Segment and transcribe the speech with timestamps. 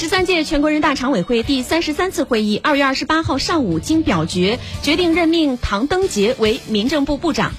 [0.00, 7.52] 十三届全国人大常委会第三十三次会议二月二十八号上午经表决决定任命唐登杰为民政部部长。